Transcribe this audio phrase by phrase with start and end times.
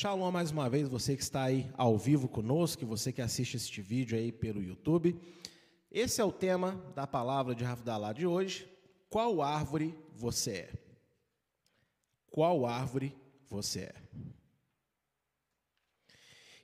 [0.00, 3.82] Shalom mais uma vez, você que está aí ao vivo conosco, você que assiste este
[3.82, 5.20] vídeo aí pelo YouTube.
[5.90, 8.70] Esse é o tema da palavra de Rafdalá de hoje.
[9.10, 10.72] Qual árvore você é?
[12.30, 13.12] Qual árvore
[13.48, 13.94] você é?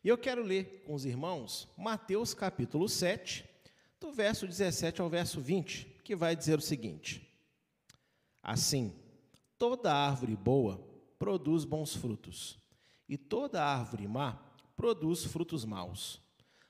[0.04, 3.44] E eu quero ler com os irmãos Mateus capítulo 7,
[3.98, 7.36] do verso 17 ao verso 20, que vai dizer o seguinte:
[8.41, 8.94] Assim,
[9.58, 10.78] toda árvore boa
[11.19, 12.62] produz bons frutos
[13.08, 14.38] e toda árvore má
[14.77, 16.20] produz frutos maus.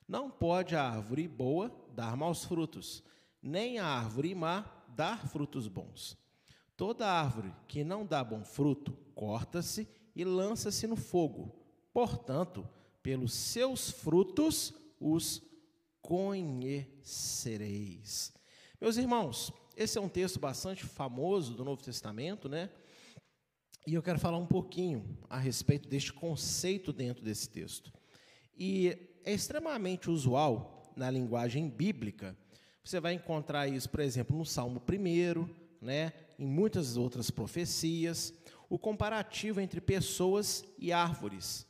[0.06, 3.02] Não pode a árvore boa dar maus frutos,
[3.42, 6.18] nem a árvore má dar frutos bons.
[6.76, 11.54] Toda árvore que não dá bom fruto, corta-se e lança-se no fogo.
[11.92, 12.68] Portanto,
[13.02, 15.42] pelos seus frutos os
[16.02, 18.32] conhecereis.
[18.80, 22.70] Meus irmãos, esse é um texto bastante famoso do Novo Testamento, né?
[23.86, 27.92] E eu quero falar um pouquinho a respeito deste conceito dentro desse texto.
[28.58, 32.34] E é extremamente usual na linguagem bíblica.
[32.82, 35.46] Você vai encontrar isso, por exemplo, no Salmo 1,
[35.82, 38.32] né, em muitas outras profecias,
[38.70, 41.66] o comparativo entre pessoas e árvores.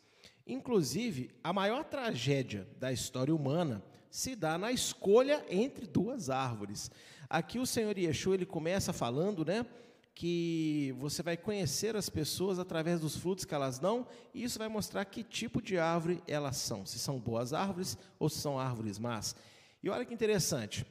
[0.46, 6.92] Inclusive, a maior tragédia da história humana se dá na escolha entre duas árvores.
[7.28, 9.66] Aqui o Senhor Yeshua ele começa falando, né,
[10.14, 14.68] que você vai conhecer as pessoas através dos frutos que elas dão, e isso vai
[14.68, 18.98] mostrar que tipo de árvore elas são, se são boas árvores ou se são árvores
[18.98, 19.34] más.
[19.82, 20.86] E olha que interessante,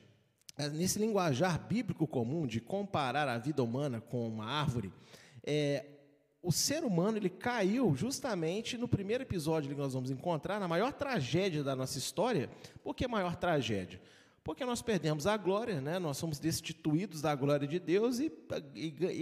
[0.58, 4.92] é, nesse linguajar bíblico comum de comparar a vida humana com uma árvore,
[5.44, 5.86] é,
[6.42, 10.92] o ser humano ele caiu justamente no primeiro episódio que nós vamos encontrar, na maior
[10.92, 12.50] tragédia da nossa história.
[12.84, 14.02] Por que maior tragédia?
[14.44, 16.00] Porque nós perdemos a glória, né?
[16.00, 18.32] nós somos destituídos da glória de Deus e,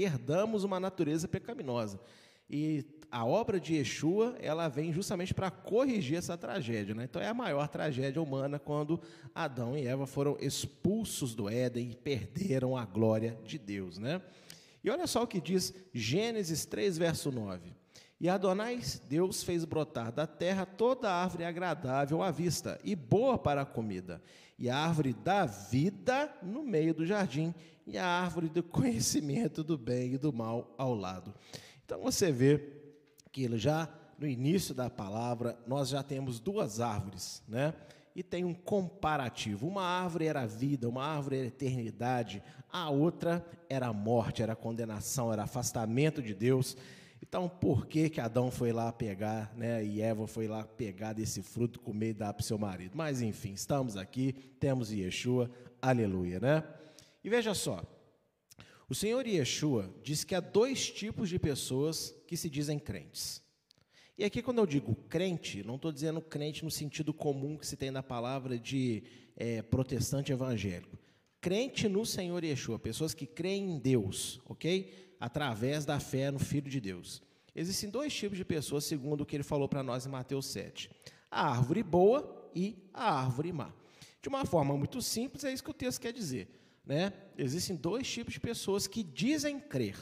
[0.03, 1.99] herdamos uma natureza pecaminosa.
[2.49, 6.95] E a obra de Yeshua, ela vem justamente para corrigir essa tragédia.
[6.95, 7.03] Né?
[7.03, 8.99] Então é a maior tragédia humana quando
[9.35, 13.99] Adão e Eva foram expulsos do Éden e perderam a glória de Deus.
[13.99, 14.21] Né?
[14.83, 17.80] E olha só o que diz Gênesis 3, verso 9.
[18.21, 23.63] E Adonai, Deus fez brotar da terra toda árvore agradável à vista e boa para
[23.63, 24.21] a comida,
[24.59, 27.51] e a árvore da vida no meio do jardim,
[27.87, 31.33] e a árvore do conhecimento do bem e do mal ao lado.
[31.83, 32.63] Então você vê
[33.31, 33.89] que já
[34.19, 37.73] no início da palavra nós já temos duas árvores, né?
[38.15, 39.67] E tem um comparativo.
[39.67, 45.41] Uma árvore era vida, uma árvore era eternidade, a outra era morte, era condenação, era
[45.41, 46.77] afastamento de Deus.
[47.31, 51.41] Então, por que, que Adão foi lá pegar, né, e Eva foi lá pegar desse
[51.41, 52.91] fruto, comer e dar para o seu marido?
[52.93, 55.49] Mas, enfim, estamos aqui, temos Yeshua,
[55.81, 56.61] aleluia, né?
[57.23, 57.85] E veja só,
[58.89, 63.41] o Senhor Yeshua diz que há dois tipos de pessoas que se dizem crentes.
[64.17, 67.77] E aqui, quando eu digo crente, não estou dizendo crente no sentido comum que se
[67.77, 69.03] tem na palavra de
[69.37, 70.99] é, protestante evangélico.
[71.39, 75.10] Crente no Senhor Yeshua, pessoas que creem em Deus, ok?
[75.21, 77.21] Através da fé no Filho de Deus.
[77.55, 80.89] Existem dois tipos de pessoas, segundo o que ele falou para nós em Mateus 7:
[81.29, 83.71] a árvore boa e a árvore má.
[84.19, 86.49] De uma forma muito simples, é isso que o texto quer dizer.
[86.83, 87.13] Né?
[87.37, 89.95] Existem dois tipos de pessoas que dizem crer.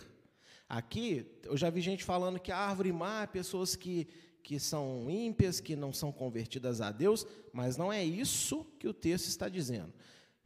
[0.68, 4.08] Aqui, eu já vi gente falando que a árvore má é pessoas que,
[4.42, 8.94] que são ímpias, que não são convertidas a Deus, mas não é isso que o
[8.94, 9.92] texto está dizendo.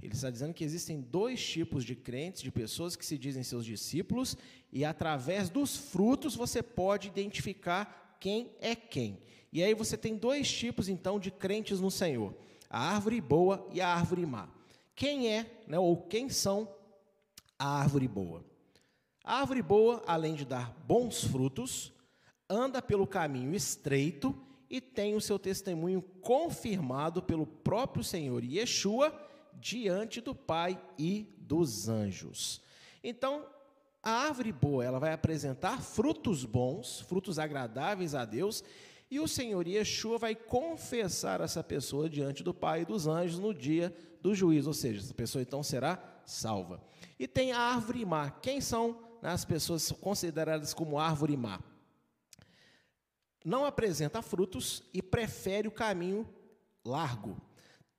[0.03, 3.65] Ele está dizendo que existem dois tipos de crentes, de pessoas que se dizem seus
[3.65, 4.35] discípulos,
[4.69, 9.17] e através dos frutos você pode identificar quem é quem.
[9.49, 12.35] E aí você tem dois tipos, então, de crentes no Senhor:
[12.69, 14.49] a árvore boa e a árvore má.
[14.93, 16.67] Quem é, né, ou quem são
[17.57, 18.43] a árvore boa?
[19.23, 21.93] A árvore boa, além de dar bons frutos,
[22.49, 24.37] anda pelo caminho estreito
[24.69, 29.17] e tem o seu testemunho confirmado pelo próprio Senhor Yeshua
[29.59, 32.61] diante do Pai e dos anjos.
[33.03, 33.45] Então,
[34.01, 38.63] a árvore boa, ela vai apresentar frutos bons, frutos agradáveis a Deus,
[39.09, 43.53] e o Senhor Yeshua vai confessar essa pessoa diante do Pai e dos anjos no
[43.53, 46.81] dia do juízo, ou seja, essa pessoa então será salva.
[47.19, 48.29] E tem a árvore má.
[48.29, 51.61] Quem são as pessoas consideradas como árvore má?
[53.45, 56.27] Não apresenta frutos e prefere o caminho
[56.83, 57.37] largo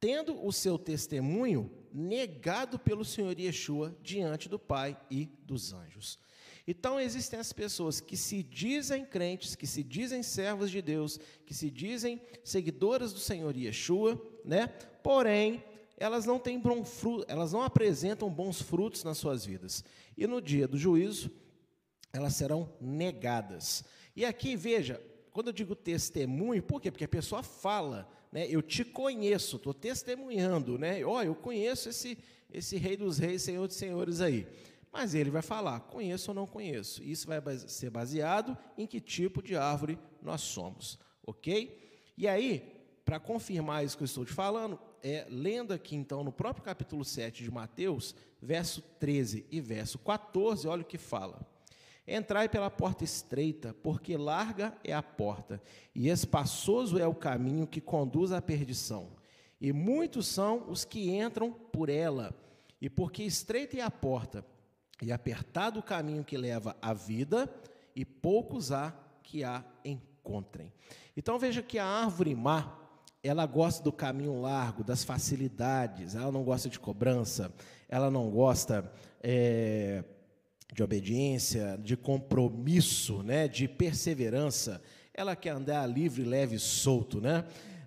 [0.04, 6.18] tendo o seu testemunho negado pelo Senhor Yeshua diante do Pai e dos anjos.
[6.66, 11.54] Então existem as pessoas que se dizem crentes, que se dizem servos de Deus, que
[11.54, 14.66] se dizem seguidoras do Senhor Yeshua, né?
[15.02, 15.64] Porém,
[15.96, 19.82] elas não têm bom fruto, elas não apresentam bons frutos nas suas vidas.
[20.18, 21.30] E no dia do juízo,
[22.12, 23.82] elas serão negadas.
[24.14, 25.02] E aqui veja,
[25.32, 26.90] quando eu digo testemunho, por quê?
[26.90, 28.48] Porque a pessoa fala, né?
[28.50, 31.04] Eu te conheço, estou testemunhando, né?
[31.04, 32.18] Ó, oh, eu conheço esse,
[32.52, 34.44] esse rei dos reis, senhor dos senhores aí.
[34.92, 37.00] Mas ele vai falar, conheço ou não conheço.
[37.04, 41.80] Isso vai ser baseado em que tipo de árvore nós somos, ok?
[42.18, 42.72] E aí,
[43.04, 47.04] para confirmar isso que eu estou te falando, é, lendo aqui então no próprio capítulo
[47.04, 51.40] 7 de Mateus, verso 13 e verso 14, olha o que fala.
[52.06, 55.60] Entrai pela porta estreita, porque larga é a porta,
[55.94, 59.08] e espaçoso é o caminho que conduz à perdição.
[59.58, 62.34] E muitos são os que entram por ela.
[62.80, 64.44] E porque estreita é a porta,
[65.00, 67.50] e apertado o caminho que leva à vida,
[67.96, 68.92] e poucos há
[69.22, 70.70] que a encontrem.
[71.16, 72.78] Então veja que a árvore má,
[73.22, 77.50] ela gosta do caminho largo, das facilidades, ela não gosta de cobrança,
[77.88, 78.92] ela não gosta
[79.22, 80.04] é,
[80.72, 84.82] de obediência, de compromisso, né, de perseverança.
[85.12, 87.44] Ela quer andar livre, leve solto, né?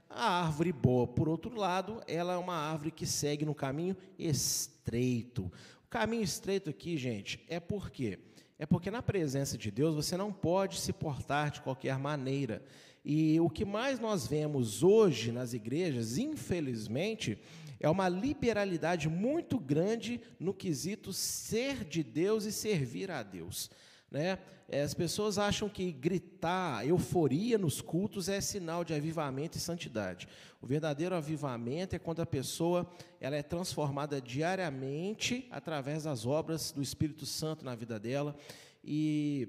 [0.09, 5.51] A árvore boa, por outro lado, ela é uma árvore que segue no caminho estreito.
[5.85, 8.17] O caminho estreito aqui, gente, é por quê?
[8.57, 12.63] É porque na presença de Deus você não pode se portar de qualquer maneira.
[13.05, 17.37] E o que mais nós vemos hoje nas igrejas, infelizmente,
[17.79, 23.69] é uma liberalidade muito grande no quesito ser de Deus e servir a Deus.
[24.09, 24.39] Né?
[24.69, 30.27] É, as pessoas acham que gritar, euforia nos cultos é sinal de avivamento e santidade.
[30.61, 32.89] O verdadeiro avivamento é quando a pessoa
[33.19, 38.35] ela é transformada diariamente através das obras do Espírito Santo na vida dela.
[38.83, 39.47] E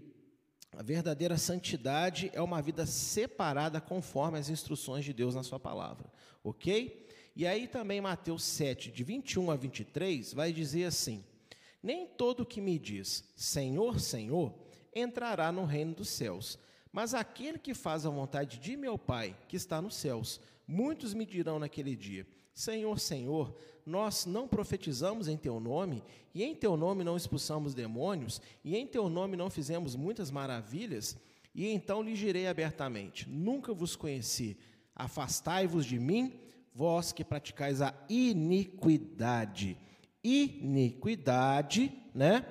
[0.77, 6.13] a verdadeira santidade é uma vida separada conforme as instruções de Deus na sua palavra.
[6.45, 7.08] Ok?
[7.39, 11.25] E aí também Mateus 7, de 21 a 23, vai dizer assim:
[11.81, 14.53] Nem todo que me diz Senhor, Senhor,
[14.93, 16.59] entrará no reino dos céus,
[16.91, 20.41] mas aquele que faz a vontade de meu Pai, que está nos céus.
[20.67, 23.55] Muitos me dirão naquele dia: Senhor, Senhor,
[23.87, 26.03] nós não profetizamos em teu nome,
[26.35, 31.17] e em teu nome não expulsamos demônios, e em teu nome não fizemos muitas maravilhas?
[31.55, 34.59] E então lhe direi abertamente: Nunca vos conheci,
[34.93, 36.48] afastai-vos de mim,
[36.79, 39.77] vós que praticais a iniquidade.
[40.23, 42.47] Iniquidade, né?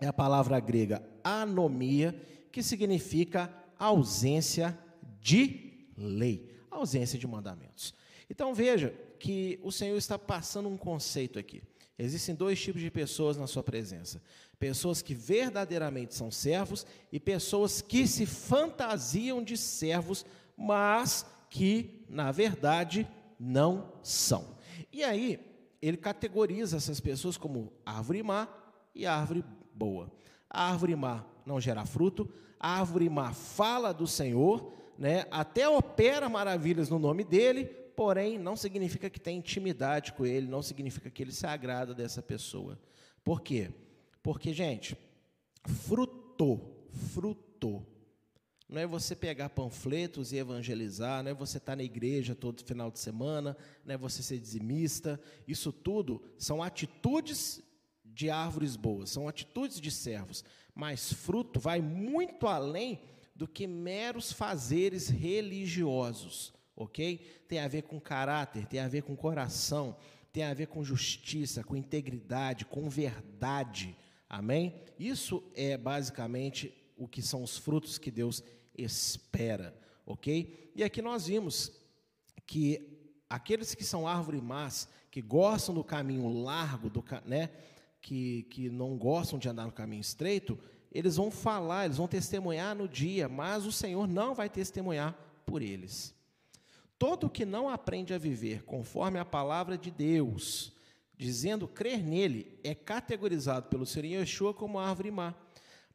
[0.00, 2.14] É a palavra grega anomia,
[2.52, 4.78] que significa ausência
[5.20, 7.92] de lei, ausência de mandamentos.
[8.30, 11.60] Então veja que o Senhor está passando um conceito aqui.
[11.98, 14.22] Existem dois tipos de pessoas na sua presença:
[14.60, 20.24] pessoas que verdadeiramente são servos e pessoas que se fantasiam de servos,
[20.56, 24.56] mas que, na verdade, não são.
[24.92, 25.38] E aí,
[25.80, 28.48] ele categoriza essas pessoas como árvore má
[28.94, 30.10] e árvore boa.
[30.48, 32.28] A árvore má não gera fruto,
[32.58, 38.56] a árvore má fala do Senhor, né, até opera maravilhas no nome dele, porém não
[38.56, 42.78] significa que tem intimidade com ele, não significa que ele se agrada dessa pessoa.
[43.22, 43.70] Por quê?
[44.22, 44.96] Porque, gente,
[45.64, 47.86] frutou, frutou
[48.68, 52.90] não é você pegar panfletos e evangelizar, não é você estar na igreja todo final
[52.90, 55.20] de semana, não é você ser dizimista.
[55.46, 57.62] Isso tudo são atitudes
[58.04, 60.44] de árvores boas, são atitudes de servos.
[60.74, 63.00] Mas fruto vai muito além
[63.34, 67.18] do que meros fazeres religiosos, ok?
[67.46, 69.96] Tem a ver com caráter, tem a ver com coração,
[70.32, 73.96] tem a ver com justiça, com integridade, com verdade.
[74.28, 74.74] Amém?
[74.98, 78.42] Isso é basicamente o que são os frutos que Deus
[78.76, 80.72] espera, ok?
[80.74, 81.72] E aqui nós vimos
[82.46, 87.50] que aqueles que são árvore más, que gostam do caminho largo, do, né,
[88.00, 90.58] que, que não gostam de andar no caminho estreito,
[90.92, 95.60] eles vão falar, eles vão testemunhar no dia, mas o Senhor não vai testemunhar por
[95.60, 96.14] eles.
[96.98, 100.72] Todo que não aprende a viver conforme a palavra de Deus,
[101.16, 105.34] dizendo crer nele, é categorizado pelo Senhor Yeshua como árvore má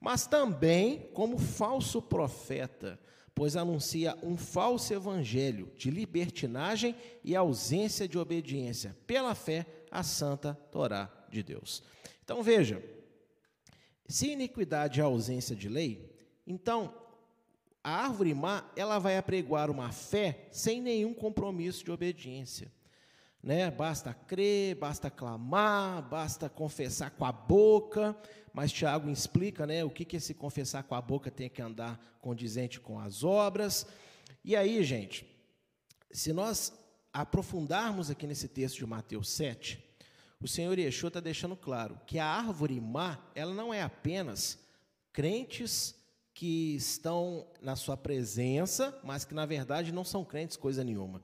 [0.01, 2.99] mas também como falso profeta,
[3.35, 10.55] pois anuncia um falso evangelho de libertinagem e ausência de obediência pela fé à santa
[10.71, 11.83] Torá de Deus.
[12.23, 12.83] Então veja,
[14.07, 16.11] se iniquidade é ausência de lei,
[16.45, 16.93] então
[17.83, 22.71] a árvore má, ela vai apregoar uma fé sem nenhum compromisso de obediência.
[23.41, 23.71] Né?
[23.71, 28.15] Basta crer, basta clamar, basta confessar com a boca,
[28.53, 31.99] mas Tiago explica né, o que, que esse confessar com a boca tem que andar
[32.19, 33.85] condizente com as obras.
[34.43, 35.25] E aí, gente,
[36.11, 36.73] se nós
[37.13, 39.83] aprofundarmos aqui nesse texto de Mateus 7,
[40.41, 44.57] o Senhor Yeshua está deixando claro que a árvore má, ela não é apenas
[45.13, 45.95] crentes
[46.33, 51.21] que estão na sua presença, mas que na verdade não são crentes coisa nenhuma.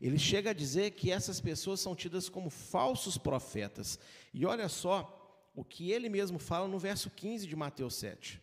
[0.00, 3.98] Ele chega a dizer que essas pessoas são tidas como falsos profetas.
[4.32, 5.19] E olha só
[5.54, 8.40] o que ele mesmo fala no verso 15 de Mateus 7.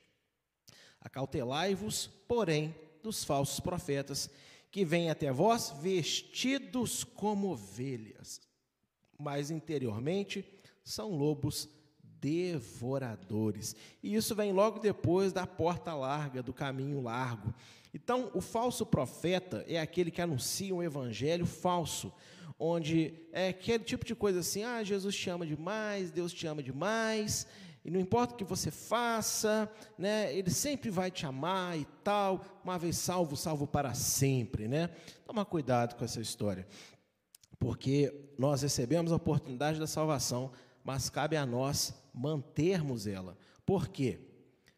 [0.99, 4.29] Acautelai-vos, porém, dos falsos profetas,
[4.69, 8.41] que vêm até vós vestidos como ovelhas,
[9.17, 10.45] mas interiormente
[10.83, 11.69] são lobos
[12.19, 13.75] devoradores.
[14.03, 17.53] E isso vem logo depois da porta larga, do caminho largo.
[17.93, 22.13] Então, o falso profeta é aquele que anuncia um evangelho falso,
[22.59, 26.63] onde é aquele tipo de coisa assim: ah, Jesus te ama demais, Deus te ama
[26.63, 27.47] demais,
[27.83, 32.43] e não importa o que você faça, né, ele sempre vai te amar e tal,
[32.63, 34.89] uma vez salvo, salvo para sempre, né?
[35.25, 36.67] Toma cuidado com essa história,
[37.59, 40.51] porque nós recebemos a oportunidade da salvação,
[40.83, 43.37] mas cabe a nós mantermos ela.
[43.65, 44.19] Por quê?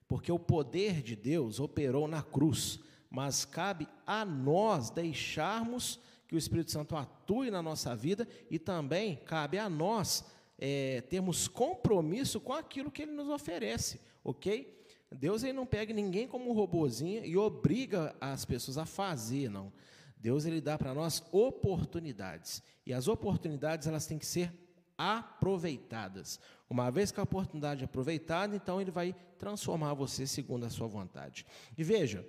[0.07, 6.37] Porque o poder de Deus operou na cruz, mas cabe a nós deixarmos que o
[6.37, 10.23] Espírito Santo atue na nossa vida e também cabe a nós
[10.59, 14.77] é, termos compromisso com aquilo que Ele nos oferece, ok?
[15.11, 19.73] Deus ele não pega ninguém como um robozinho e obriga as pessoas a fazer, não.
[20.15, 24.53] Deus ele dá para nós oportunidades e as oportunidades elas têm que ser
[24.95, 26.39] aproveitadas.
[26.69, 30.85] Uma vez que a oportunidade é aproveitada, então ele vai transformar você segundo a sua
[30.85, 31.43] vontade.
[31.75, 32.23] E veja,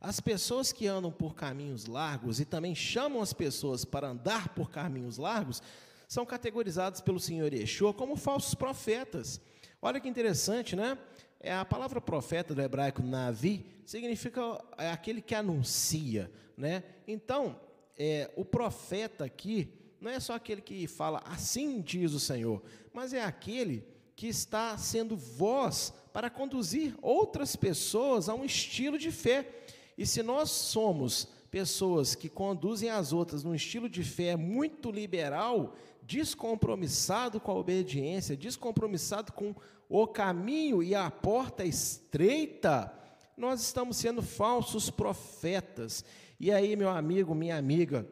[0.00, 4.70] as pessoas que andam por caminhos largos e também chamam as pessoas para andar por
[4.70, 5.62] caminhos largos,
[6.08, 9.40] são categorizadas pelo Senhor Yeshua como falsos profetas.
[9.80, 10.98] Olha que interessante, né?
[11.40, 14.40] É a palavra profeta do hebraico navi significa
[14.78, 16.82] é aquele que anuncia, né?
[17.06, 17.60] Então,
[17.98, 19.68] é, o profeta aqui
[20.00, 22.62] não é só aquele que fala assim diz o Senhor,
[22.92, 23.84] mas é aquele
[24.16, 29.63] que está sendo voz para conduzir outras pessoas a um estilo de fé.
[29.96, 35.74] E se nós somos pessoas que conduzem as outras num estilo de fé muito liberal,
[36.02, 39.54] descompromissado com a obediência, descompromissado com
[39.88, 42.92] o caminho e a porta estreita,
[43.36, 46.04] nós estamos sendo falsos profetas.
[46.38, 48.06] E aí, meu amigo, minha amiga,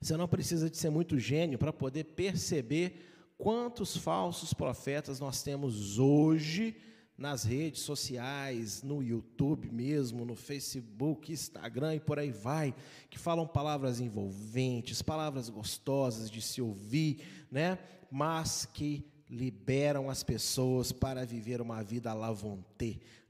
[0.00, 5.98] você não precisa de ser muito gênio para poder perceber quantos falsos profetas nós temos
[5.98, 6.76] hoje
[7.18, 12.72] nas redes sociais, no YouTube mesmo, no Facebook, Instagram e por aí vai,
[13.10, 17.76] que falam palavras envolventes, palavras gostosas de se ouvir, né?
[18.08, 22.32] Mas que liberam as pessoas para viver uma vida à la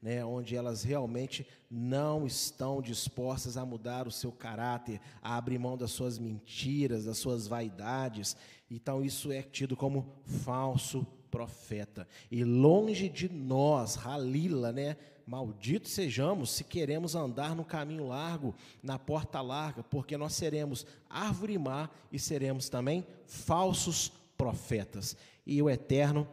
[0.00, 5.76] né, onde elas realmente não estão dispostas a mudar o seu caráter, a abrir mão
[5.76, 8.37] das suas mentiras, das suas vaidades.
[8.71, 12.06] Então isso é tido como falso profeta.
[12.30, 14.97] E longe de nós, Halila, né?
[15.26, 21.58] Malditos sejamos se queremos andar no caminho largo, na porta larga, porque nós seremos árvore
[21.58, 25.16] má e seremos também falsos profetas.
[25.47, 26.26] E o Eterno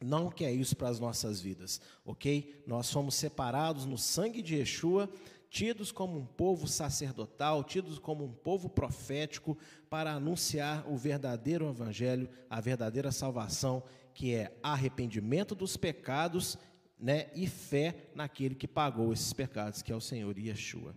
[0.00, 2.62] não quer isso para as nossas vidas, ok?
[2.66, 5.10] Nós somos separados no sangue de Yeshua,
[5.50, 9.58] tidos como um povo sacerdotal, tidos como um povo profético,
[9.90, 13.82] para anunciar o verdadeiro evangelho, a verdadeira salvação
[14.20, 16.58] que é arrependimento dos pecados
[16.98, 20.94] né, e fé naquele que pagou esses pecados, que é o Senhor Yeshua.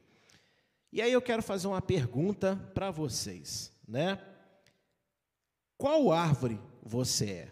[0.92, 4.22] E aí eu quero fazer uma pergunta para vocês, né?
[5.78, 7.52] Qual árvore você é?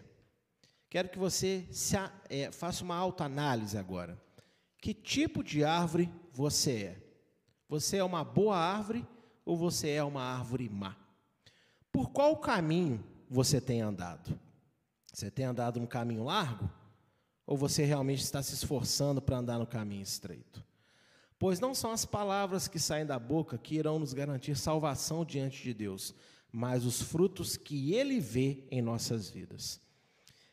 [0.90, 1.96] Quero que você se,
[2.28, 4.22] é, faça uma autoanálise agora.
[4.76, 7.02] Que tipo de árvore você é?
[7.66, 9.08] Você é uma boa árvore
[9.42, 10.94] ou você é uma árvore má?
[11.90, 14.38] Por qual caminho você tem andado?
[15.12, 16.70] Você tem andado no caminho largo?
[17.46, 20.64] Ou você realmente está se esforçando para andar no caminho estreito?
[21.38, 25.62] Pois não são as palavras que saem da boca que irão nos garantir salvação diante
[25.62, 26.14] de Deus,
[26.50, 29.80] mas os frutos que Ele vê em nossas vidas.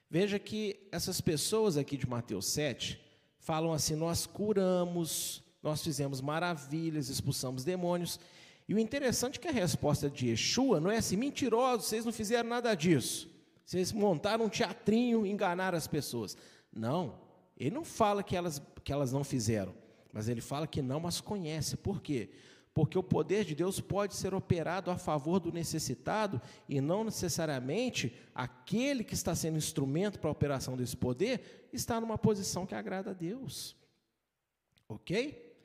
[0.10, 3.00] Veja que essas pessoas aqui de Mateus 7
[3.38, 8.20] falam assim: Nós curamos, nós fizemos maravilhas, expulsamos demônios.
[8.68, 12.12] E o interessante é que a resposta de Yeshua não é assim: mentirosos, vocês não
[12.12, 13.30] fizeram nada disso.
[13.70, 16.36] Vocês montaram um teatrinho, enganaram as pessoas.
[16.74, 17.20] Não,
[17.56, 19.76] ele não fala que elas, que elas não fizeram,
[20.12, 21.78] mas ele fala que não as conhece.
[21.78, 22.32] Por quê?
[22.74, 28.12] Porque o poder de Deus pode ser operado a favor do necessitado e não necessariamente
[28.34, 33.12] aquele que está sendo instrumento para a operação desse poder está numa posição que agrada
[33.12, 33.76] a Deus.
[34.88, 35.56] Ok?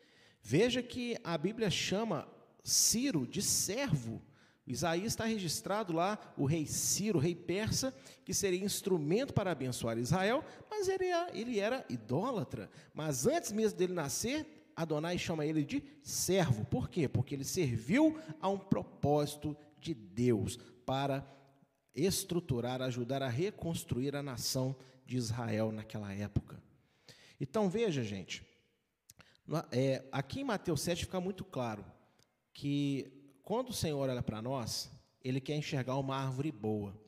[0.43, 2.29] Veja que a Bíblia chama
[2.63, 4.21] Ciro de servo
[4.67, 7.95] Isaías está registrado lá o rei Ciro, o rei persa,
[8.25, 12.71] que seria instrumento para abençoar Israel, mas ele era, ele era idólatra.
[12.95, 16.65] Mas antes mesmo dele nascer, Adonai chama ele de servo.
[16.65, 17.07] Por quê?
[17.09, 21.27] Porque ele serviu a um propósito de Deus para
[21.95, 24.75] estruturar, ajudar a reconstruir a nação
[25.07, 26.63] de Israel naquela época.
[27.39, 28.43] Então veja, gente,
[29.71, 31.85] é, aqui em Mateus 7 fica muito claro
[32.53, 33.14] que
[33.45, 34.91] quando o Senhor olha para nós,
[35.23, 36.99] Ele quer enxergar uma árvore boa.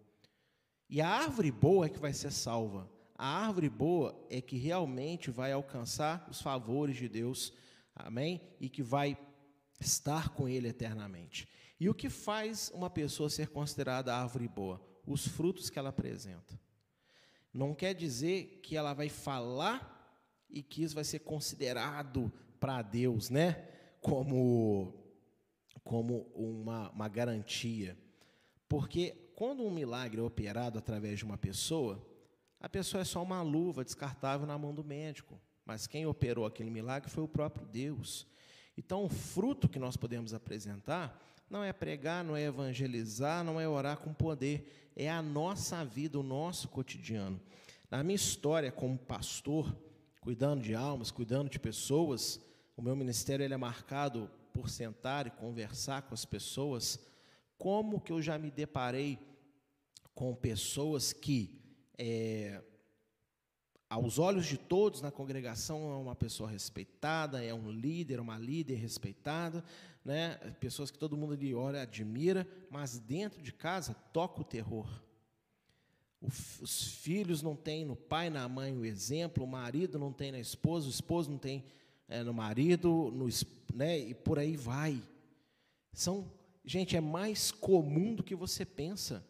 [0.88, 2.88] E a árvore boa é que vai ser salva.
[3.16, 7.55] A árvore boa é que realmente vai alcançar os favores de Deus,
[7.95, 8.43] amém?
[8.61, 9.16] E que vai
[9.81, 11.49] estar com Ele eternamente.
[11.81, 14.81] E o que faz uma pessoa ser considerada árvore boa?
[15.07, 16.61] Os frutos que ela apresenta.
[17.52, 19.95] Não quer dizer que ela vai falar
[20.50, 23.52] e que isso vai ser considerado para Deus, né?
[24.02, 25.05] Como
[25.85, 27.97] como uma, uma garantia.
[28.68, 32.04] Porque quando um milagre é operado através de uma pessoa,
[32.61, 35.40] a pessoa é só uma luva descartável na mão do médico.
[35.64, 38.26] Mas quem operou aquele milagre foi o próprio Deus.
[38.78, 43.68] Então, o fruto que nós podemos apresentar não é pregar, não é evangelizar, não é
[43.68, 47.40] orar com poder, é a nossa vida, o nosso cotidiano.
[47.90, 49.76] Na minha história como pastor,
[50.21, 52.40] cuidando de almas, cuidando de pessoas,
[52.76, 56.98] o meu ministério ele é marcado por sentar e conversar com as pessoas,
[57.58, 59.19] como que eu já me deparei
[60.14, 61.60] com pessoas que,
[61.99, 62.62] é,
[63.86, 68.76] aos olhos de todos na congregação, é uma pessoa respeitada, é um líder, uma líder
[68.76, 69.62] respeitada,
[70.02, 70.36] né?
[70.58, 74.88] pessoas que todo mundo ali olha, admira, mas dentro de casa toca o terror.
[76.62, 80.40] os filhos não têm no pai, na mãe o exemplo, o marido não tem na
[80.40, 81.62] esposa, o esposo não tem
[82.08, 83.28] é, no marido, no,
[83.76, 85.02] né, e por aí vai.
[85.93, 86.32] São,
[86.65, 89.23] gente, é mais comum do que você pensa,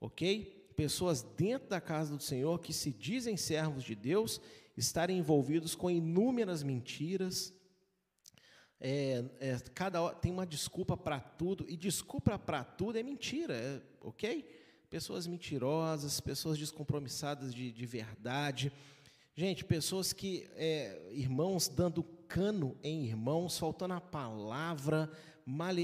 [0.00, 0.72] ok?
[0.74, 4.40] Pessoas dentro da casa do Senhor que se dizem servos de Deus
[4.76, 7.54] estarem envolvidos com inúmeras mentiras.
[8.80, 13.80] É, é, cada tem uma desculpa para tudo e desculpa para tudo é mentira, é,
[14.00, 14.42] ok?
[14.88, 18.72] Pessoas mentirosas, pessoas descompromissadas de, de verdade.
[19.36, 25.10] Gente, pessoas que, é, irmãos dando cano em irmãos, faltando a palavra,
[25.44, 25.74] mal,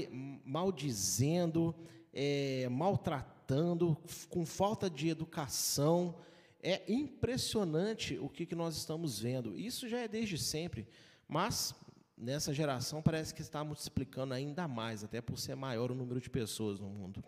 [0.45, 1.75] maldizendo,
[2.13, 3.97] é, maltratando,
[4.29, 6.15] com falta de educação.
[6.63, 9.57] É impressionante o que, que nós estamos vendo.
[9.57, 10.87] Isso já é desde sempre,
[11.27, 11.75] mas
[12.17, 16.29] nessa geração parece que está multiplicando ainda mais, até por ser maior o número de
[16.29, 17.21] pessoas no mundo.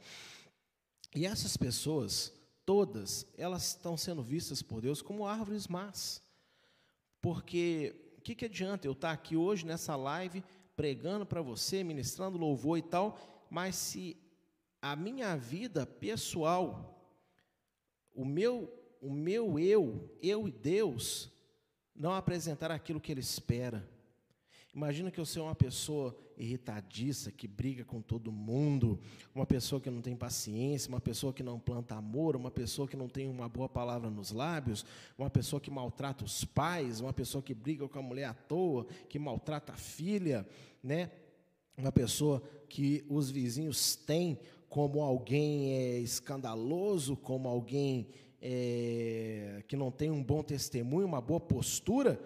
[1.14, 2.34] E essas pessoas
[2.66, 6.22] todas, elas estão sendo vistas por Deus como árvores más.
[7.22, 10.44] Porque que, que adianta eu estar aqui hoje nessa live
[10.76, 13.18] pregando para você, ministrando louvor e tal,
[13.50, 14.16] mas se
[14.82, 17.04] a minha vida pessoal,
[18.14, 21.32] o meu, o meu eu, eu e Deus,
[21.96, 23.90] não apresentar aquilo que Ele espera,
[24.74, 29.00] Imagina que eu sou uma pessoa irritadiça, que briga com todo mundo,
[29.34, 32.96] uma pessoa que não tem paciência, uma pessoa que não planta amor, uma pessoa que
[32.96, 34.86] não tem uma boa palavra nos lábios,
[35.18, 38.86] uma pessoa que maltrata os pais, uma pessoa que briga com a mulher à toa,
[39.10, 40.48] que maltrata a filha,
[40.84, 41.10] né?
[41.76, 48.08] Uma pessoa que os vizinhos têm como alguém é, escandaloso, como alguém
[48.40, 52.22] é, que não tem um bom testemunho, uma boa postura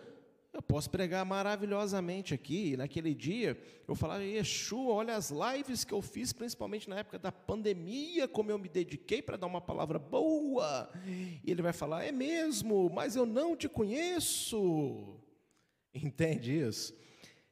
[0.63, 2.78] eu posso pregar maravilhosamente aqui.
[2.78, 7.32] Naquele dia, eu falava, Yeshua, olha as lives que eu fiz, principalmente na época da
[7.32, 10.89] pandemia, como eu me dediquei para dar uma palavra boa.
[11.06, 15.19] E ele vai falar, é mesmo, mas eu não te conheço.
[15.93, 16.95] Entende isso?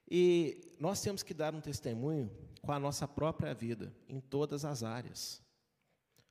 [0.10, 4.84] E nós temos que dar um testemunho com a nossa própria vida, em todas as
[4.84, 5.42] áreas.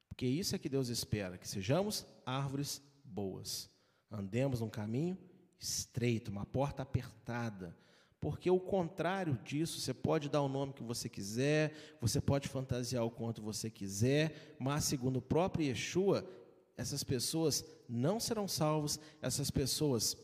[0.09, 3.71] Porque isso é que Deus espera, que sejamos árvores boas.
[4.11, 5.17] Andemos num caminho
[5.61, 7.77] estreito, uma porta apertada.
[8.19, 13.05] Porque o contrário disso, você pode dar o nome que você quiser, você pode fantasiar
[13.05, 16.29] o quanto você quiser, mas segundo o próprio Yeshua,
[16.77, 20.17] essas pessoas não serão salvas, essas pessoas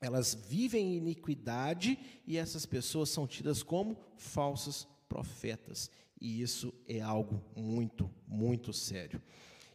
[0.00, 5.90] elas vivem em iniquidade e essas pessoas são tidas como falsos profetas.
[6.20, 9.22] E isso é algo muito, muito sério.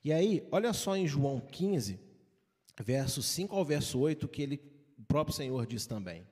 [0.03, 1.99] E aí, olha só em João 15,
[2.83, 4.57] verso 5 ao verso 8, que ele
[5.11, 6.25] próprio Senhor diz também: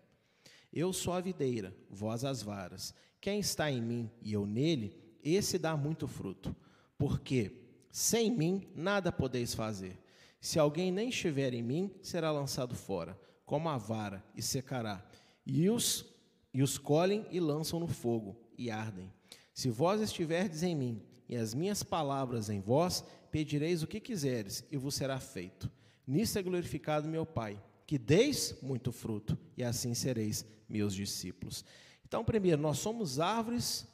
[0.71, 2.93] Eu sou a videira, vós as varas.
[3.19, 6.55] Quem está em mim e eu nele, esse dá muito fruto,
[6.97, 7.51] porque
[7.91, 9.99] sem mim nada podeis fazer.
[10.39, 15.05] Se alguém nem estiver em mim, será lançado fora, como a vara, e secará.
[15.45, 16.05] E os,
[16.53, 19.11] e os colhem e lançam no fogo, e ardem.
[19.53, 24.63] Se vós estiverdes em mim, e as minhas palavras em vós, pedireis o que quiseres,
[24.71, 25.69] e vos será feito.
[26.07, 31.65] Nisso é glorificado meu Pai, que deis muito fruto, e assim sereis meus discípulos.
[32.07, 33.87] Então, primeiro, nós somos árvores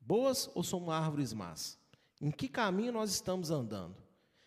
[0.00, 1.78] boas ou somos árvores más?
[2.22, 3.96] Em que caminho nós estamos andando?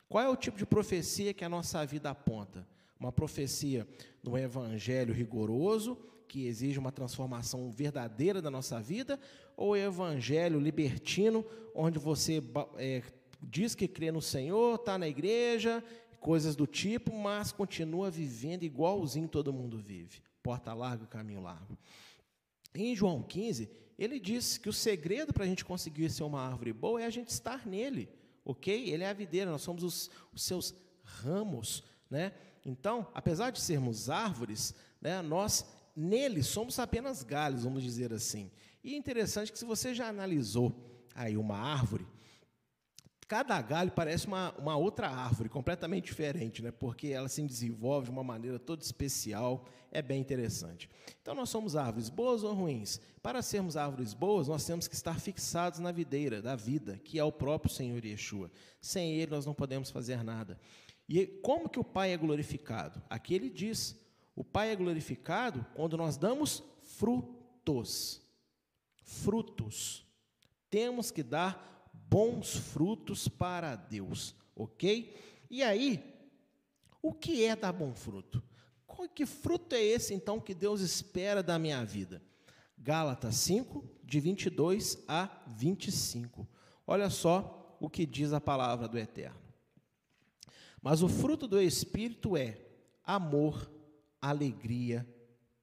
[0.09, 2.67] Qual é o tipo de profecia que a nossa vida aponta?
[2.99, 3.87] Uma profecia
[4.23, 5.95] no evangelho rigoroso,
[6.27, 9.19] que exige uma transformação verdadeira da nossa vida,
[9.55, 12.41] ou o evangelho libertino, onde você
[12.77, 13.03] é,
[13.43, 15.83] diz que crê no Senhor, está na igreja,
[16.19, 20.21] coisas do tipo, mas continua vivendo igualzinho todo mundo vive.
[20.43, 21.77] Porta larga, caminho largo.
[22.73, 26.71] Em João 15, ele diz que o segredo para a gente conseguir ser uma árvore
[26.73, 28.09] boa é a gente estar nele,
[28.45, 28.89] ok?
[28.89, 32.31] Ele é a videira, nós somos os, os seus ramos, né?
[32.65, 38.51] Então, apesar de sermos árvores, né, nós nele somos apenas galhos, vamos dizer assim.
[38.83, 40.75] E é interessante que se você já analisou
[41.15, 42.05] aí uma árvore,
[43.27, 46.71] cada galho parece uma, uma outra árvore, completamente diferente, né?
[46.71, 50.89] porque ela se desenvolve de uma maneira toda especial, é bem interessante.
[51.21, 53.01] Então, nós somos árvores boas ou ruins?
[53.21, 57.23] Para sermos árvores boas, nós temos que estar fixados na videira da vida, que é
[57.23, 58.49] o próprio Senhor Yeshua.
[58.79, 60.57] Sem Ele, nós não podemos fazer nada.
[61.09, 63.01] E como que o Pai é glorificado?
[63.09, 63.95] Aqui ele diz:
[64.35, 68.21] o Pai é glorificado quando nós damos frutos.
[69.03, 70.05] Frutos.
[70.69, 71.76] Temos que dar
[72.09, 75.15] bons frutos para Deus, ok?
[75.49, 76.03] E aí,
[77.01, 78.43] o que é dar bom fruto?
[79.13, 82.21] Que fruto é esse então que Deus espera da minha vida?
[82.77, 86.47] Gálatas 5, de 22 a 25.
[86.85, 89.39] Olha só o que diz a palavra do Eterno.
[90.81, 92.57] Mas o fruto do Espírito é
[93.03, 93.71] amor,
[94.21, 95.07] alegria,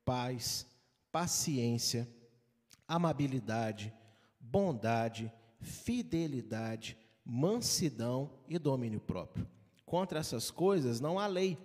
[0.04, 0.66] paz,
[1.10, 2.08] paciência,
[2.86, 3.92] amabilidade,
[4.38, 5.32] bondade,
[5.64, 9.48] fidelidade, mansidão e domínio próprio.
[9.84, 11.58] Contra essas coisas não há lei.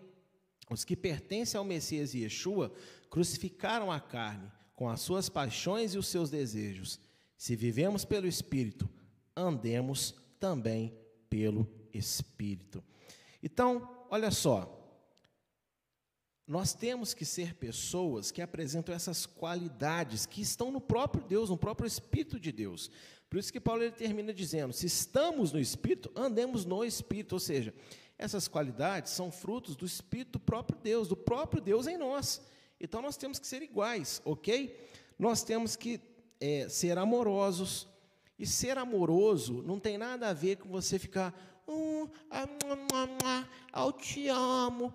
[0.69, 2.71] Os que pertencem ao Messias Yeshua
[3.09, 6.99] crucificaram a carne com as suas paixões e os seus desejos.
[7.37, 8.89] Se vivemos pelo Espírito,
[9.35, 10.93] andemos também
[11.29, 12.83] pelo Espírito.
[13.41, 14.79] Então, olha só,
[16.49, 21.57] nós temos que ser pessoas que apresentam essas qualidades que estão no próprio Deus, no
[21.57, 22.89] próprio Espírito de Deus.
[23.29, 27.33] Por isso que Paulo ele termina dizendo: se estamos no Espírito, andemos no Espírito.
[27.33, 27.73] Ou seja,
[28.17, 32.41] essas qualidades são frutos do Espírito do próprio Deus, do próprio Deus em nós.
[32.79, 34.75] Então nós temos que ser iguais, ok?
[35.17, 35.99] Nós temos que
[36.39, 37.87] é, ser amorosos.
[38.37, 41.35] E ser amoroso não tem nada a ver com você ficar
[41.69, 42.09] Hum,
[43.75, 44.91] eu te amo.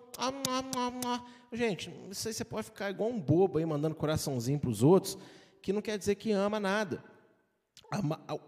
[1.52, 4.82] Gente, não sei se você pode ficar igual um bobo aí, mandando coraçãozinho para os
[4.82, 5.16] outros,
[5.62, 7.04] que não quer dizer que ama nada.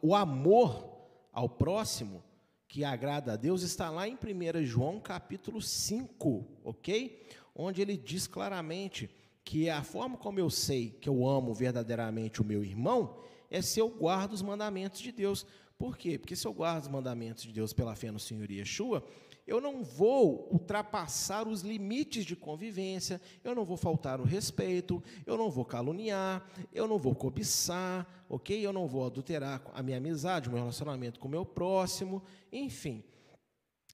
[0.02, 0.96] O amor
[1.32, 2.22] ao próximo,
[2.68, 7.26] que agrada a Deus, está lá em 1 João capítulo 5, ok?
[7.54, 9.10] Onde ele diz claramente
[9.44, 13.78] que a forma como eu sei que eu amo verdadeiramente o meu irmão é se
[13.78, 15.46] eu guardo os mandamentos de Deus.
[15.78, 16.18] Por quê?
[16.18, 19.04] Porque se eu guardo os mandamentos de Deus pela fé no Senhor Yeshua,
[19.46, 25.36] eu não vou ultrapassar os limites de convivência, eu não vou faltar o respeito, eu
[25.36, 28.66] não vou caluniar, eu não vou cobiçar, ok?
[28.66, 33.04] Eu não vou adulterar a minha amizade, o meu relacionamento com o meu próximo, enfim.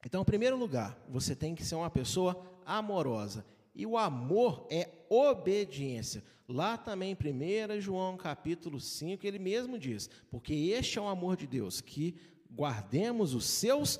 [0.05, 3.45] Então, em primeiro lugar, você tem que ser uma pessoa amorosa.
[3.75, 6.23] E o amor é obediência.
[6.49, 11.47] Lá também, 1 João capítulo 5, ele mesmo diz: Porque este é o amor de
[11.47, 12.17] Deus, que
[12.51, 13.99] guardemos os seus.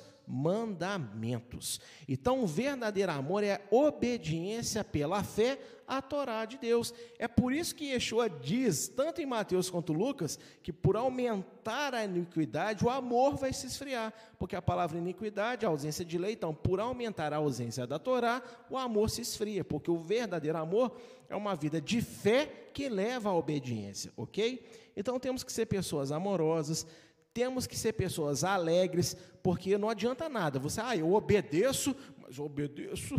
[2.07, 6.93] Então, o verdadeiro amor é obediência pela fé à Torá de Deus.
[7.19, 12.05] É por isso que Yeshua diz, tanto em Mateus quanto Lucas, que por aumentar a
[12.05, 14.13] iniquidade, o amor vai se esfriar.
[14.39, 18.41] Porque a palavra iniquidade, a ausência de lei, então, por aumentar a ausência da Torá,
[18.69, 19.63] o amor se esfria.
[19.63, 20.95] Porque o verdadeiro amor
[21.29, 24.65] é uma vida de fé que leva à obediência, ok?
[24.95, 26.87] Então, temos que ser pessoas amorosas,
[27.33, 30.59] temos que ser pessoas alegres, porque não adianta nada.
[30.59, 33.15] Você, ah, eu obedeço, mas obedeço.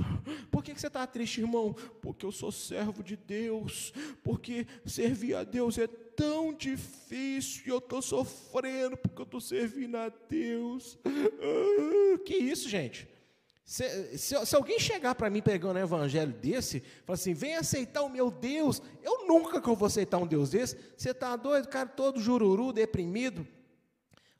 [0.50, 1.74] Por que você está triste, irmão?
[2.00, 3.92] Porque eu sou servo de Deus.
[4.22, 9.96] Porque servir a Deus é tão difícil e eu estou sofrendo porque eu estou servindo
[9.96, 10.98] a Deus.
[11.04, 13.08] Ah, que isso, gente?
[13.64, 18.02] Se, se, se, alguém chegar para mim pegando um evangelho desse, falar assim, vem aceitar
[18.02, 20.76] o meu Deus, eu nunca que eu vou aceitar um Deus desse.
[20.96, 23.46] Você está doido, cara todo jururu, deprimido,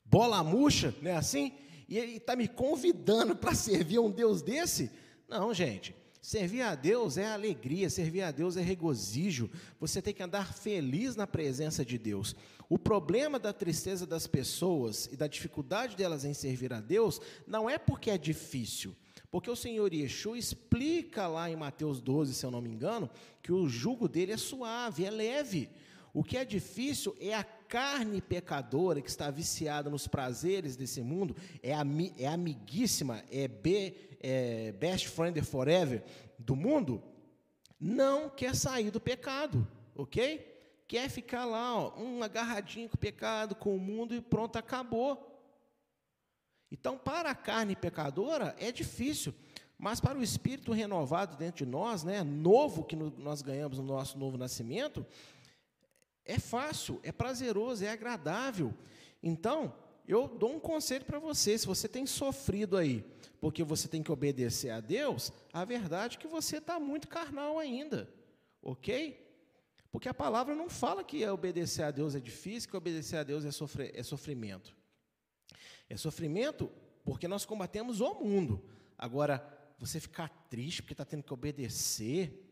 [0.05, 1.53] bola murcha, não é assim?
[1.87, 4.91] E ele está me convidando para servir a um Deus desse?
[5.27, 5.95] Não, gente.
[6.21, 9.47] Servir a Deus é alegria, servir a Deus é regozijo.
[9.79, 12.35] Você tem que andar feliz na presença de Deus.
[12.67, 17.69] O problema da tristeza das pessoas e da dificuldade delas em servir a Deus não
[17.69, 18.95] é porque é difícil,
[19.29, 23.07] porque o Senhor Yeshua explica lá em Mateus 12, se eu não me engano,
[23.43, 25.69] que o jugo dele é suave, é leve.
[26.15, 31.35] O que é difícil é a carne pecadora que está viciada nos prazeres desse mundo,
[31.61, 36.05] é, ami, é amiguíssima, é, be, é best friend forever
[36.39, 37.03] do mundo,
[37.77, 40.55] não quer sair do pecado, ok?
[40.87, 45.37] Quer ficar lá, ó, um agarradinho com o pecado, com o mundo e pronto, acabou.
[46.71, 49.33] Então, para a carne pecadora é difícil,
[49.77, 54.17] mas para o espírito renovado dentro de nós, né, novo que nós ganhamos no nosso
[54.17, 55.05] novo nascimento,
[56.25, 58.73] é fácil, é prazeroso, é agradável.
[59.21, 59.73] Então,
[60.07, 63.05] eu dou um conselho para você: se você tem sofrido aí,
[63.39, 67.59] porque você tem que obedecer a Deus, a verdade é que você está muito carnal
[67.59, 68.09] ainda,
[68.61, 69.23] ok?
[69.91, 73.45] Porque a palavra não fala que obedecer a Deus é difícil, que obedecer a Deus
[73.45, 74.75] é, sofrer, é sofrimento.
[75.89, 76.69] É sofrimento
[77.03, 78.61] porque nós combatemos o mundo.
[78.97, 79.47] Agora,
[79.79, 82.44] você ficar triste porque está tendo que obedecer,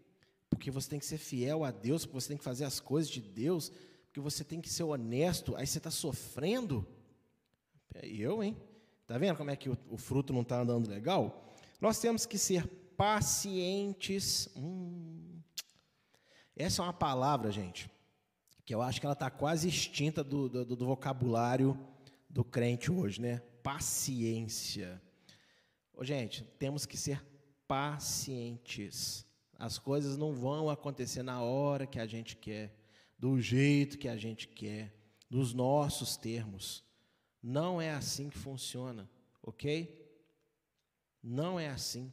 [0.56, 3.12] porque você tem que ser fiel a Deus, porque você tem que fazer as coisas
[3.12, 3.72] de Deus,
[4.06, 6.88] porque você tem que ser honesto, aí você está sofrendo.
[8.02, 8.58] E eu, hein?
[9.02, 11.56] Está vendo como é que o, o fruto não está andando legal?
[11.82, 14.48] Nós temos que ser pacientes.
[14.56, 15.40] Hum.
[16.56, 17.90] Essa é uma palavra, gente,
[18.64, 21.78] que eu acho que ela está quase extinta do, do, do vocabulário
[22.30, 23.40] do crente hoje, né?
[23.62, 25.02] Paciência.
[25.94, 27.24] Ô, gente, temos que ser
[27.68, 29.26] pacientes.
[29.58, 32.76] As coisas não vão acontecer na hora que a gente quer,
[33.18, 34.94] do jeito que a gente quer,
[35.30, 36.84] nos nossos termos.
[37.42, 39.10] Não é assim que funciona,
[39.42, 40.02] ok?
[41.22, 42.12] Não é assim.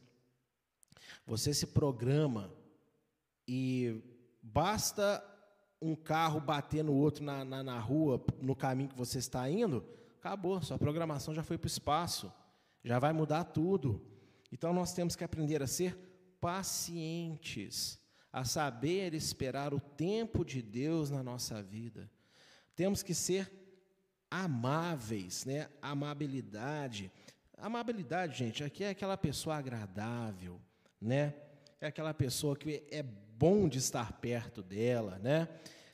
[1.25, 2.51] Você se programa
[3.47, 4.01] e
[4.41, 5.23] basta
[5.81, 9.83] um carro bater no outro na, na, na rua, no caminho que você está indo,
[10.17, 12.31] acabou, sua programação já foi para o espaço,
[12.83, 14.01] já vai mudar tudo.
[14.51, 15.97] Então nós temos que aprender a ser
[16.41, 17.99] pacientes,
[18.33, 22.09] a saber esperar o tempo de Deus na nossa vida.
[22.75, 23.51] Temos que ser
[24.29, 25.69] amáveis, né?
[25.81, 27.11] Amabilidade.
[27.57, 30.59] Amabilidade, gente, aqui é aquela pessoa agradável,
[30.99, 31.35] né?
[31.79, 35.47] É aquela pessoa que é bom de estar perto dela, né?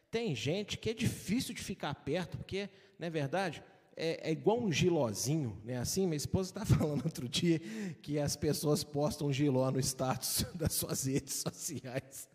[0.09, 3.63] Tem gente que é difícil de ficar perto, porque, não é verdade?
[3.97, 5.77] É, é, igual um gilozinho, né?
[5.77, 7.59] Assim, minha esposa está falando outro dia
[8.01, 12.29] que as pessoas postam giló no status das suas redes sociais.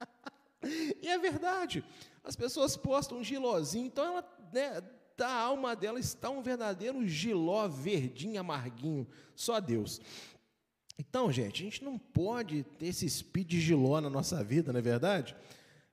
[1.02, 1.84] e é verdade.
[2.24, 4.82] As pessoas postam um gilózinho, então ela, né,
[5.16, 10.00] da alma dela está um verdadeiro giló verdinho, amarguinho, só Deus.
[10.98, 14.82] Então, gente, a gente não pode ter esse speed giló na nossa vida, não é
[14.82, 15.36] verdade?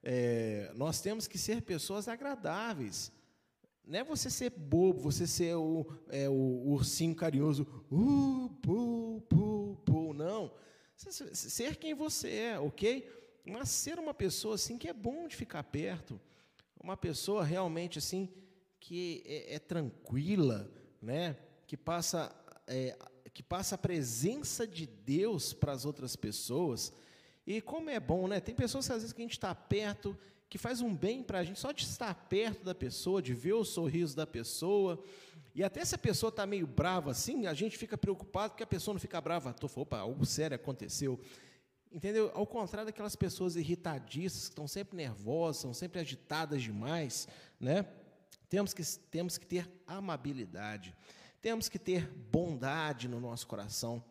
[0.02, 3.12] É, nós temos que ser pessoas agradáveis.
[3.86, 9.82] Não é você ser bobo, você ser o, é, o ursinho carinhoso, uh, pu, pu,
[9.86, 10.54] pu, não.
[10.96, 13.10] Ser quem você é, ok?
[13.46, 16.20] Mas ser uma pessoa assim que é bom de ficar perto,
[16.80, 18.30] uma pessoa realmente assim
[18.80, 21.38] que é, é tranquila, né?
[21.68, 22.34] Que passa
[22.68, 22.98] é,
[23.34, 26.94] que passa a presença de Deus para as outras pessoas.
[27.46, 28.40] E como é bom, né?
[28.40, 30.18] Tem pessoas que às vezes que a gente está perto
[30.54, 33.54] que faz um bem para a gente só de estar perto da pessoa, de ver
[33.54, 35.04] o sorriso da pessoa.
[35.56, 38.68] E até se a pessoa está meio brava assim, a gente fica preocupado porque a
[38.68, 39.52] pessoa não fica brava.
[39.52, 41.20] Tô, opa, algo sério aconteceu.
[41.92, 42.30] Entendeu?
[42.36, 47.28] Ao contrário daquelas pessoas irritadiças, que estão sempre nervosas, são sempre agitadas demais,
[47.60, 47.88] né?
[48.48, 50.96] Temos que, temos que ter amabilidade,
[51.42, 54.04] temos que ter bondade no nosso coração,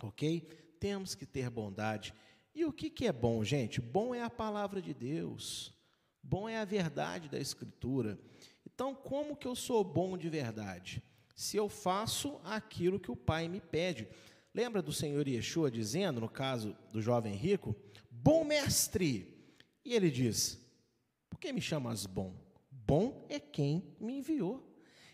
[0.00, 0.40] ok?
[0.78, 2.14] Temos que ter bondade.
[2.54, 3.80] E o que, que é bom, gente?
[3.80, 5.74] Bom é a palavra de Deus,
[6.22, 8.18] bom é a verdade da Escritura.
[8.64, 11.02] Então, como que eu sou bom de verdade?
[11.34, 14.08] Se eu faço aquilo que o Pai me pede.
[14.54, 17.74] Lembra do Senhor Yeshua dizendo, no caso do jovem rico,
[18.08, 19.52] bom mestre?
[19.84, 20.60] E ele diz:
[21.28, 22.32] Por que me chamas bom?
[22.70, 24.62] Bom é quem me enviou.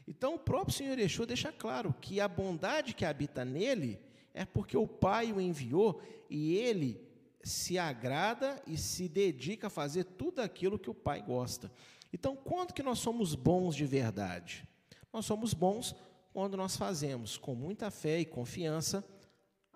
[0.07, 3.99] Então, o próprio Senhor Yeshua deixa claro que a bondade que habita nele
[4.35, 7.10] é porque o Pai o enviou e ele
[7.43, 11.71] se agrada e se dedica a fazer tudo aquilo que o Pai gosta.
[12.13, 14.67] Então, quando que nós somos bons de verdade?
[15.13, 15.95] Nós somos bons
[16.33, 19.05] quando nós fazemos com muita fé e confiança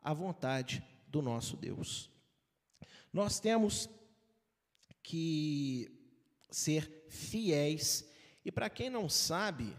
[0.03, 2.11] a vontade do nosso Deus.
[3.13, 3.89] Nós temos
[5.03, 5.91] que
[6.51, 8.09] ser fiéis,
[8.45, 9.77] e para quem não sabe,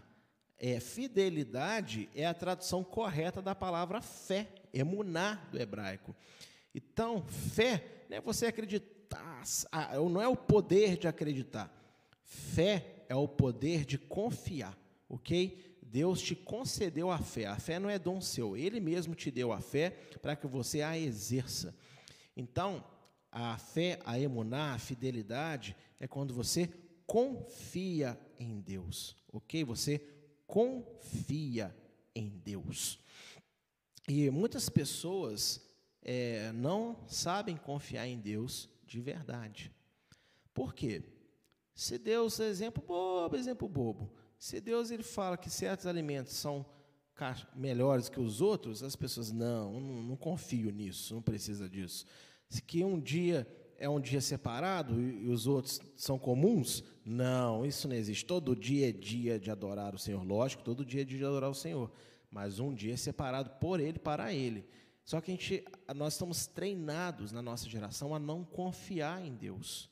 [0.58, 6.14] é, fidelidade é a tradução correta da palavra fé, emuná do hebraico.
[6.76, 11.72] Então, fé não é você acreditar, ah, não é o poder de acreditar.
[12.22, 15.78] Fé é o poder de confiar, ok?
[15.80, 17.46] Deus te concedeu a fé.
[17.46, 19.88] A fé não é dom seu, Ele mesmo te deu a fé
[20.20, 21.74] para que você a exerça.
[22.36, 22.84] Então,
[23.32, 26.68] a fé, a emuná, a fidelidade é quando você
[27.06, 29.64] confia em Deus, ok?
[29.64, 29.98] Você
[30.46, 31.74] confia
[32.14, 32.98] em Deus.
[34.06, 35.65] E muitas pessoas
[36.08, 39.72] é, não sabem confiar em Deus de verdade.
[40.54, 41.02] Por quê?
[41.74, 46.64] Se Deus, exemplo bobo, exemplo bobo, se Deus ele fala que certos alimentos são
[47.56, 52.06] melhores que os outros, as pessoas, não, não, não confio nisso, não precisa disso.
[52.48, 53.44] Se que um dia
[53.76, 56.84] é um dia separado e os outros são comuns?
[57.04, 58.24] Não, isso não existe.
[58.24, 61.50] Todo dia é dia de adorar o Senhor, lógico, todo dia é dia de adorar
[61.50, 61.90] o Senhor,
[62.30, 64.64] mas um dia é separado por Ele, para Ele.
[65.06, 65.64] Só que a gente,
[65.94, 69.88] nós estamos treinados na nossa geração a não confiar em Deus.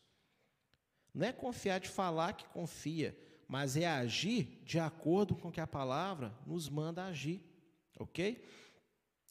[1.14, 5.60] Não é confiar de falar que confia, mas é agir de acordo com o que
[5.60, 7.40] a palavra nos manda agir,
[7.96, 8.44] ok?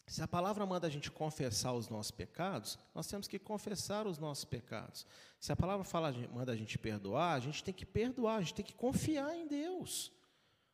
[0.07, 4.17] Se a palavra manda a gente confessar os nossos pecados, nós temos que confessar os
[4.17, 5.05] nossos pecados.
[5.37, 8.53] Se a palavra fala, manda a gente perdoar, a gente tem que perdoar, a gente
[8.53, 10.13] tem que confiar em Deus.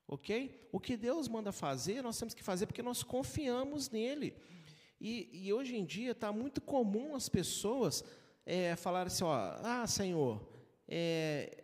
[0.07, 0.69] Ok?
[0.71, 4.35] O que Deus manda fazer, nós temos que fazer porque nós confiamos nele.
[4.99, 8.03] E, e hoje em dia está muito comum as pessoas
[8.45, 9.33] é, falarem assim: ó,
[9.63, 10.41] ah, Senhor,
[10.88, 11.63] é,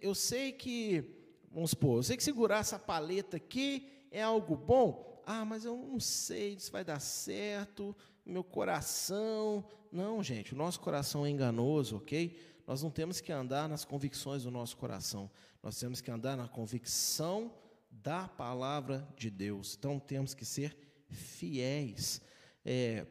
[0.00, 1.04] eu sei que,
[1.50, 5.76] vamos supor, eu sei que segurar essa paleta aqui é algo bom, ah, mas eu
[5.76, 9.64] não sei se vai dar certo, meu coração.
[9.90, 12.38] Não, gente, o nosso coração é enganoso, ok?
[12.66, 15.30] Nós não temos que andar nas convicções do nosso coração,
[15.62, 17.52] nós temos que andar na convicção
[17.90, 19.76] da palavra de Deus.
[19.78, 20.76] Então temos que ser
[21.14, 22.20] fiéis.
[22.64, 23.06] É,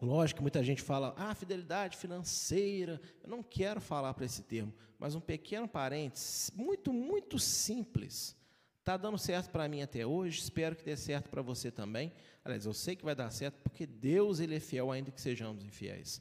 [0.00, 3.00] lógico que muita gente fala, ah, fidelidade financeira.
[3.22, 8.36] Eu não quero falar para esse termo, mas um pequeno parênteses, muito, muito simples.
[8.80, 12.12] Está dando certo para mim até hoje, espero que dê certo para você também.
[12.44, 15.62] Aliás, eu sei que vai dar certo, porque Deus ele é fiel, ainda que sejamos
[15.62, 16.20] infiéis.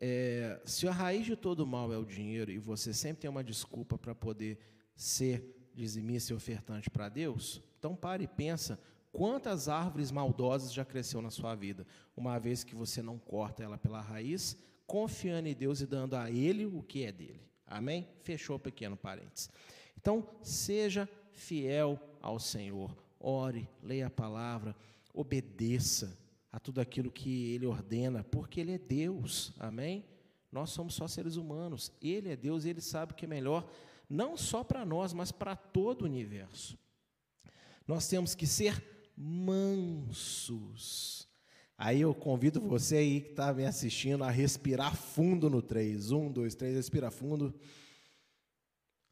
[0.00, 3.42] É, se a raiz de todo mal é o dinheiro e você sempre tem uma
[3.42, 4.58] desculpa para poder
[4.94, 8.78] ser dizimista e ofertante para Deus, então pare e pensa
[9.14, 13.78] quantas árvores maldosas já cresceu na sua vida, uma vez que você não corta ela
[13.78, 17.40] pela raiz, confiando em Deus e dando a Ele o que é dele.
[17.64, 18.08] Amém?
[18.22, 19.48] Fechou o pequeno parênteses.
[19.96, 22.94] Então, seja fiel ao Senhor.
[23.20, 24.74] Ore, leia a palavra,
[25.14, 26.18] obedeça
[26.50, 30.04] a tudo aquilo que Ele ordena, porque Ele é Deus, amém?
[30.50, 33.64] Nós somos só seres humanos, Ele é Deus e Ele sabe o que é melhor,
[34.10, 36.76] não só para nós, mas para todo o universo.
[37.86, 40.48] Nós temos que ser mansos.
[41.76, 46.12] Aí eu convido você aí que está me assistindo a respirar fundo no 3.
[46.12, 47.54] Um, dois, três, respira fundo.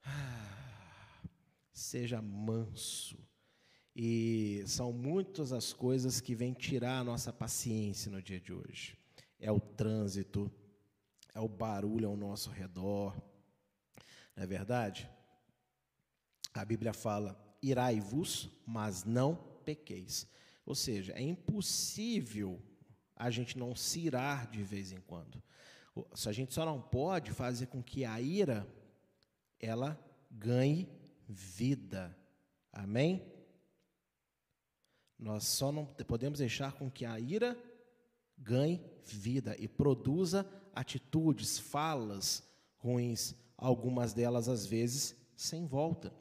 [0.04, 0.42] Ah
[1.82, 3.18] seja manso.
[3.94, 8.96] E são muitas as coisas que vêm tirar a nossa paciência no dia de hoje.
[9.38, 10.50] É o trânsito,
[11.34, 13.14] é o barulho ao nosso redor.
[14.34, 15.10] Não é verdade?
[16.54, 20.26] A Bíblia fala: irai-vos, mas não pequeis.
[20.64, 22.60] Ou seja, é impossível
[23.16, 25.42] a gente não se irar de vez em quando.
[26.26, 28.66] A gente só não pode fazer com que a ira
[29.60, 29.98] ela
[30.30, 30.88] ganhe
[31.28, 32.16] vida.
[32.72, 33.22] Amém?
[35.18, 37.56] Nós só não podemos deixar com que a ira
[38.36, 42.42] ganhe vida e produza atitudes, falas
[42.78, 46.12] ruins, algumas delas às vezes sem volta.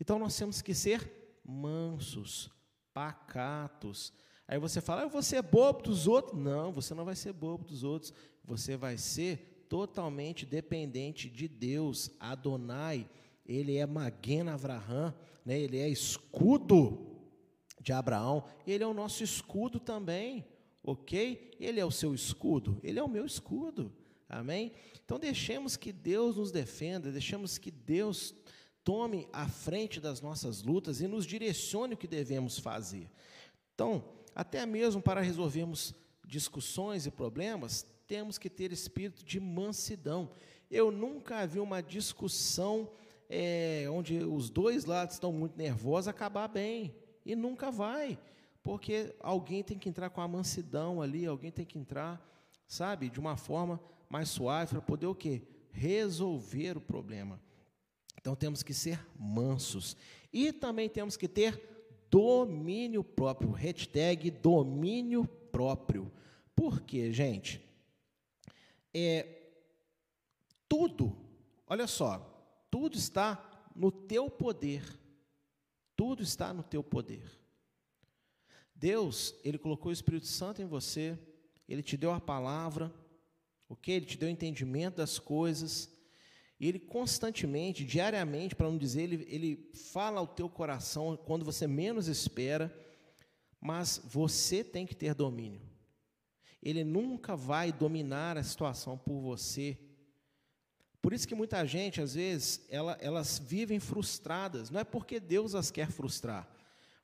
[0.00, 2.50] Então nós temos que ser mansos,
[2.96, 4.10] pacatos.
[4.48, 6.40] Aí você fala, eu vou ser bobo dos outros.
[6.40, 8.14] Não, você não vai ser bobo dos outros.
[8.42, 13.06] Você vai ser totalmente dependente de Deus, Adonai
[13.48, 15.58] ele é Maguen Avraham, né?
[15.58, 17.14] ele é escudo
[17.80, 20.44] de Abraão, ele é o nosso escudo também,
[20.82, 21.52] ok?
[21.60, 23.92] Ele é o seu escudo, ele é o meu escudo,
[24.28, 24.72] amém?
[25.04, 28.34] Então deixemos que Deus nos defenda, deixemos que Deus
[28.86, 33.10] tome a frente das nossas lutas e nos direcione o que devemos fazer.
[33.74, 35.92] Então, até mesmo para resolvermos
[36.24, 40.30] discussões e problemas, temos que ter espírito de mansidão.
[40.70, 42.88] Eu nunca vi uma discussão
[43.28, 46.94] é, onde os dois lados estão muito nervosos, acabar bem.
[47.24, 48.16] E nunca vai,
[48.62, 52.24] porque alguém tem que entrar com a mansidão ali, alguém tem que entrar,
[52.68, 55.42] sabe, de uma forma mais suave para poder o quê?
[55.72, 57.44] Resolver o problema.
[58.18, 59.96] Então temos que ser mansos.
[60.32, 61.60] E também temos que ter
[62.10, 63.50] domínio próprio.
[63.50, 66.10] Hashtag domínio próprio.
[66.54, 67.60] Por quê, gente?
[68.92, 69.26] É,
[70.68, 71.16] tudo,
[71.66, 72.18] olha só,
[72.70, 74.82] tudo está no teu poder.
[75.94, 77.30] Tudo está no teu poder.
[78.74, 81.18] Deus, Ele colocou o Espírito Santo em você,
[81.68, 82.92] Ele te deu a palavra,
[83.68, 83.94] ok?
[83.94, 85.90] Ele te deu entendimento das coisas,
[86.58, 91.66] e Ele constantemente, diariamente, para não dizer, ele, ele fala ao teu coração quando você
[91.66, 92.74] menos espera,
[93.60, 95.60] mas você tem que ter domínio.
[96.62, 99.78] Ele nunca vai dominar a situação por você.
[101.02, 105.54] Por isso que muita gente, às vezes, ela, elas vivem frustradas, não é porque Deus
[105.54, 106.48] as quer frustrar,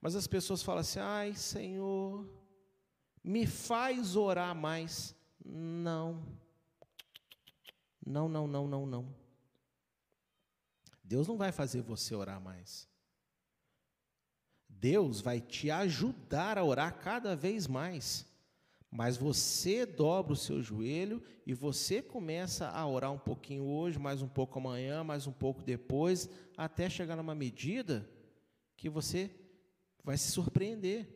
[0.00, 2.26] mas as pessoas falam assim: ai, Senhor,
[3.22, 5.14] me faz orar mais.
[5.44, 6.26] Não.
[8.05, 9.22] Não, não, não, não, não.
[11.12, 12.88] Deus não vai fazer você orar mais.
[14.66, 18.24] Deus vai te ajudar a orar cada vez mais.
[18.90, 24.22] Mas você dobra o seu joelho e você começa a orar um pouquinho hoje, mais
[24.22, 28.08] um pouco amanhã, mais um pouco depois, até chegar numa medida
[28.74, 29.30] que você
[30.02, 31.06] vai se surpreender.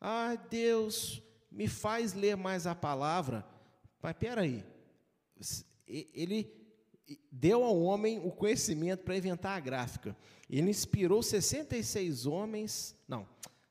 [0.00, 1.20] Ah, Deus,
[1.50, 3.44] me faz ler mais a palavra.
[4.00, 4.64] Mas peraí,
[5.84, 6.61] ele
[7.30, 10.16] deu ao homem o conhecimento para inventar a gráfica.
[10.48, 13.26] Ele inspirou 66 homens, não,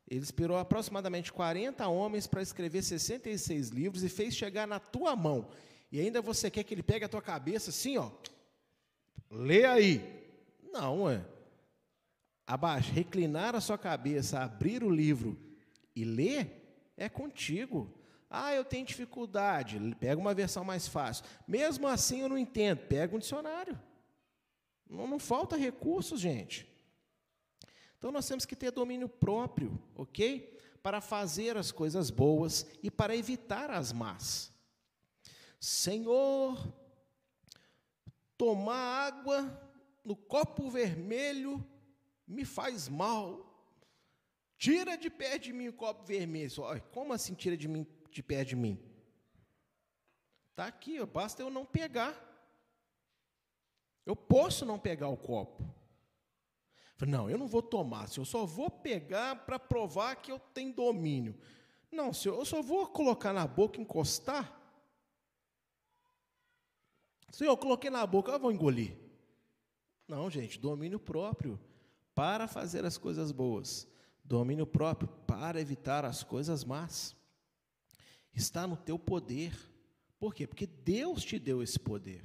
[0.08, 5.48] ele inspirou aproximadamente 40 homens para escrever 66 livros e fez chegar na tua mão.
[5.92, 8.10] E ainda você quer que ele pegue a tua cabeça assim, ó,
[9.30, 10.22] lê aí.
[10.72, 11.24] Não, é
[12.52, 15.38] abaixo, reclinar a sua cabeça, abrir o livro
[15.96, 17.90] e ler, é contigo.
[18.34, 21.26] Ah, eu tenho dificuldade, pega uma versão mais fácil.
[21.46, 23.78] Mesmo assim eu não entendo, pega um dicionário.
[24.90, 26.66] Não, não falta recursos, gente.
[27.98, 30.58] Então nós temos que ter domínio próprio, ok?
[30.82, 34.50] Para fazer as coisas boas e para evitar as más.
[35.60, 36.74] Senhor,
[38.38, 39.72] tomar água
[40.06, 41.64] no copo vermelho
[42.26, 43.48] me faz mal.
[44.58, 46.52] Tira de perto de mim o copo vermelho.
[46.92, 48.80] Como assim tira de, mim, de perto de mim?
[50.52, 52.16] Está aqui, basta eu não pegar.
[54.06, 55.64] Eu posso não pegar o copo.
[57.08, 61.36] Não, eu não vou tomar, eu só vou pegar para provar que eu tenho domínio.
[61.92, 64.56] Não, senhor, eu só vou colocar na boca, encostar.
[67.32, 68.96] Senhor, eu coloquei na boca, eu vou engolir.
[70.08, 71.60] Não, gente, domínio próprio
[72.14, 73.88] para fazer as coisas boas,
[74.24, 77.16] domínio próprio para evitar as coisas más.
[78.34, 79.54] Está no teu poder.
[80.20, 80.46] Por quê?
[80.48, 82.24] Porque Deus te deu esse poder.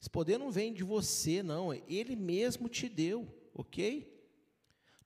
[0.00, 4.14] Esse poder não vem de você, não, ele mesmo te deu, ok?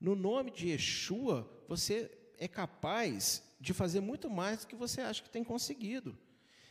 [0.01, 5.23] No nome de Yeshua, você é capaz de fazer muito mais do que você acha
[5.23, 6.17] que tem conseguido.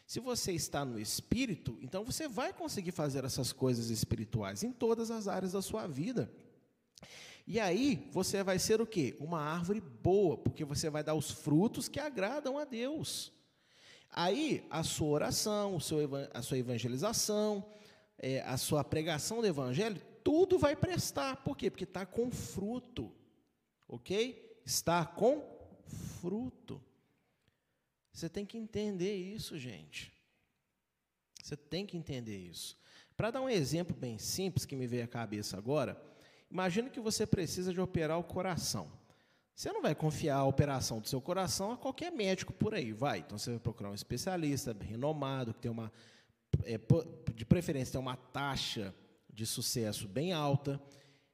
[0.06, 5.12] Se você está no espírito, então você vai conseguir fazer essas coisas espirituais em todas
[5.12, 6.32] as áreas da sua vida.
[7.46, 9.16] E aí você vai ser o quê?
[9.20, 13.32] Uma árvore boa, porque você vai dar os frutos que agradam a Deus.
[14.20, 15.78] Aí a sua oração,
[16.34, 17.64] a sua evangelização,
[18.18, 21.38] é, a sua pregação do evangelho, tudo vai prestar.
[21.44, 21.70] Por quê?
[21.70, 23.14] Porque está com fruto.
[23.88, 24.60] Ok?
[24.66, 25.46] Está com
[26.20, 26.84] fruto.
[28.12, 30.12] Você tem que entender isso, gente.
[31.44, 32.76] Você tem que entender isso.
[33.16, 35.96] Para dar um exemplo bem simples que me veio à cabeça agora,
[36.50, 38.92] Imagina que você precisa de operar o coração.
[39.58, 43.18] Você não vai confiar a operação do seu coração a qualquer médico por aí, vai.
[43.18, 45.92] Então você vai procurar um especialista renomado, que tem uma,
[46.64, 46.80] é,
[47.34, 48.94] de preferência, tem uma taxa
[49.34, 50.80] de sucesso bem alta.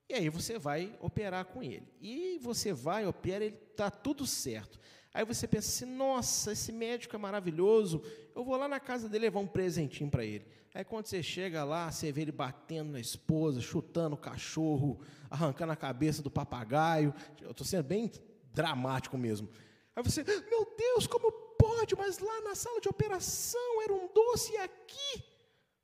[0.07, 1.86] E aí você vai operar com ele.
[1.99, 4.80] E você vai, opera, ele está tudo certo.
[5.14, 8.01] Aí você pensa assim: nossa, esse médico é maravilhoso,
[8.36, 10.45] eu vou lá na casa dele levar um presentinho para ele.
[10.74, 14.99] Aí quando você chega lá, você vê ele batendo na esposa, chutando o cachorro,
[15.30, 17.14] arrancando a cabeça do papagaio.
[17.39, 18.11] Eu estou sendo bem
[18.51, 19.47] dramático mesmo.
[19.95, 21.95] Aí você, meu Deus, como pode?
[21.95, 25.24] Mas lá na sala de operação era um doce e aqui.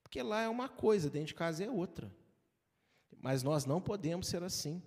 [0.02, 2.12] Porque lá é uma coisa, dentro de casa é outra.
[3.22, 4.82] Mas nós não podemos ser assim.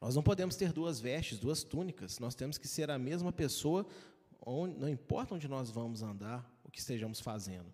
[0.00, 2.18] Nós não podemos ter duas vestes, duas túnicas.
[2.18, 3.86] Nós temos que ser a mesma pessoa,
[4.44, 7.72] onde, não importa onde nós vamos andar, o que estejamos fazendo.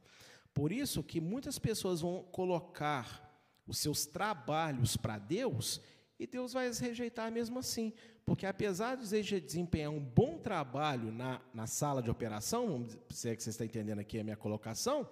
[0.52, 3.22] Por isso que muitas pessoas vão colocar
[3.66, 5.80] os seus trabalhos para Deus
[6.18, 7.92] e Deus vai as rejeitar mesmo assim.
[8.24, 13.36] Porque apesar de você desempenhar um bom trabalho na, na sala de operação, se é
[13.36, 15.08] que você está entendendo aqui a minha colocação,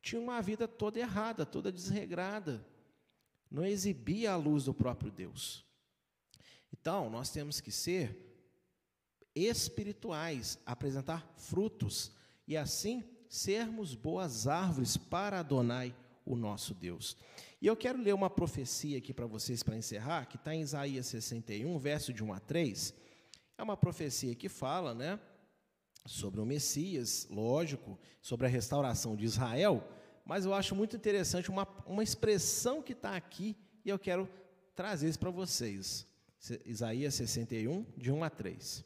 [0.00, 2.64] tinha uma vida toda errada, toda desregrada.
[3.50, 5.67] Não exibia a luz do próprio Deus.
[6.72, 8.28] Então, nós temos que ser
[9.34, 12.12] espirituais, apresentar frutos.
[12.46, 15.94] e assim sermos boas árvores para Adonai,
[16.24, 17.16] o nosso Deus.
[17.60, 21.06] E eu quero ler uma profecia aqui para vocês para encerrar, que está em Isaías
[21.06, 22.94] 61, verso de 1 a 3.
[23.56, 25.20] É uma profecia que fala, né,
[26.06, 29.86] sobre o Messias, lógico, sobre a restauração de Israel,
[30.24, 34.28] mas eu acho muito interessante uma, uma expressão que está aqui e eu quero
[34.74, 36.06] trazer isso para vocês.
[36.64, 38.84] Isaías 61, de 1 a 3.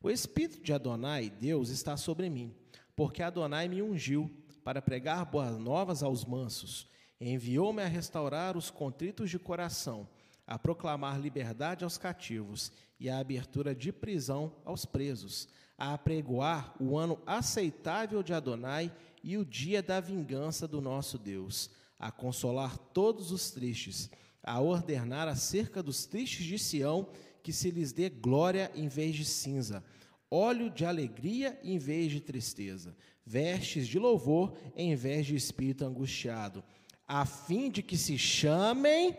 [0.00, 2.54] O Espírito de Adonai, Deus, está sobre mim,
[2.94, 4.30] porque Adonai me ungiu
[4.62, 6.88] para pregar boas novas aos mansos,
[7.20, 10.08] enviou-me a restaurar os contritos de coração,
[10.46, 16.96] a proclamar liberdade aos cativos e a abertura de prisão aos presos, a apregoar o
[16.96, 23.32] ano aceitável de Adonai e o dia da vingança do nosso Deus, a consolar todos
[23.32, 24.10] os tristes,
[24.46, 27.08] a ordenar acerca dos tristes de Sião
[27.42, 29.84] que se lhes dê glória em vez de cinza,
[30.30, 36.62] óleo de alegria em vez de tristeza, vestes de louvor em vez de espírito angustiado,
[37.06, 39.16] a fim de que se chamem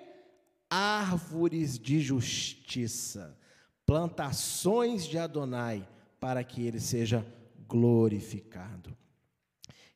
[0.70, 3.38] árvores de justiça,
[3.86, 5.88] plantações de Adonai,
[6.20, 7.26] para que ele seja
[7.68, 8.96] glorificado.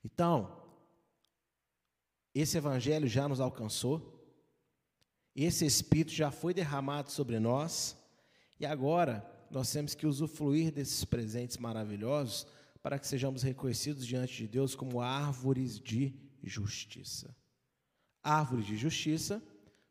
[0.04, 0.58] Então,
[2.34, 4.21] esse evangelho já nos alcançou,
[5.36, 7.96] esse Espírito já foi derramado sobre nós,
[8.60, 12.48] e agora nós temos que usufruir desses presentes maravilhosos
[12.82, 16.14] para que sejamos reconhecidos diante de Deus como árvores de
[16.44, 17.36] justiça.
[18.24, 19.42] Árvores de justiça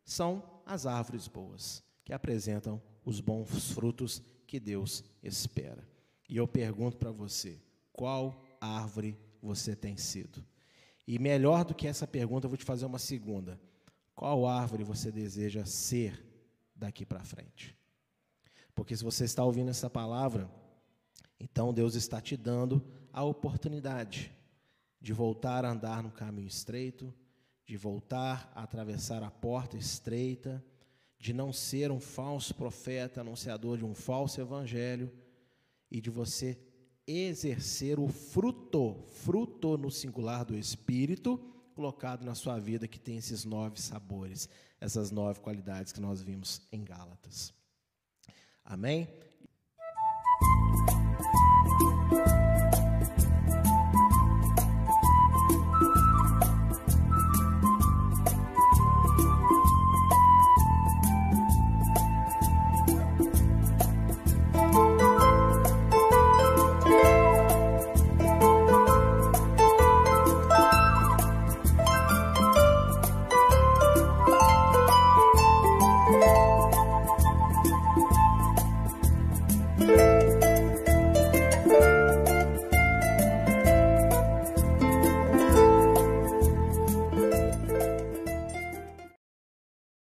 [0.05, 5.89] são as árvores boas, que apresentam os bons frutos que Deus espera.
[6.29, 7.61] E eu pergunto para você:
[7.93, 10.45] qual árvore você tem sido?
[11.07, 13.61] E melhor do que essa pergunta, eu vou te fazer uma segunda.
[14.21, 16.23] Qual árvore você deseja ser
[16.77, 17.75] daqui para frente?
[18.75, 20.47] Porque se você está ouvindo essa palavra,
[21.41, 24.31] então Deus está te dando a oportunidade
[25.01, 27.15] de voltar a andar no caminho estreito,
[27.65, 30.63] de voltar a atravessar a porta estreita,
[31.19, 35.11] de não ser um falso profeta, anunciador de um falso evangelho,
[35.91, 36.59] e de você
[37.07, 41.43] exercer o fruto, fruto no singular do Espírito,
[41.81, 46.61] colocado na sua vida que tem esses nove sabores, essas nove qualidades que nós vimos
[46.71, 47.55] em Gálatas.
[48.63, 49.09] Amém?